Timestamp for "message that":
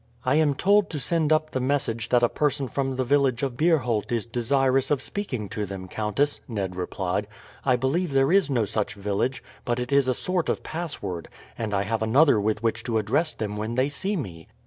1.59-2.23